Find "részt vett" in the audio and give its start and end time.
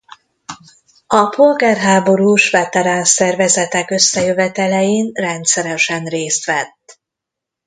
6.05-6.99